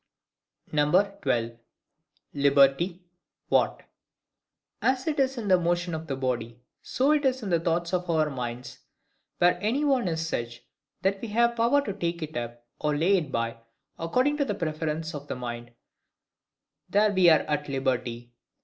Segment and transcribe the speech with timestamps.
[0.71, 1.59] 12.
[2.33, 3.03] Liberty,
[3.49, 3.83] what.
[4.81, 7.93] As it is in the motions of the body, so it is in the thoughts
[7.93, 8.79] of our minds:
[9.37, 10.63] where any one is such,
[11.03, 13.57] that we have power to take it up, or lay it by,
[13.99, 15.69] according to the preference of the mind,
[16.89, 18.33] there we are at liberty.